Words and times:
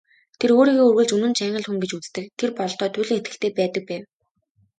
Тэр 0.39 0.49
өөрийгөө 0.57 0.85
үргэлж 0.89 1.11
үнэнч 1.17 1.37
Англи 1.45 1.63
хүн 1.65 1.77
гэж 1.81 1.91
үздэг, 1.97 2.25
тэр 2.39 2.49
бодолдоо 2.57 2.89
туйлын 2.93 3.19
итгэлтэй 3.21 3.51
байдаг 3.59 3.83
байв. 3.89 4.03